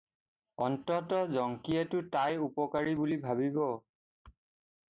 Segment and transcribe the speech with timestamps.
[0.67, 3.63] অন্ততঃ জংকিয়েতো তাই উপকাৰী বুলি ভাবিব।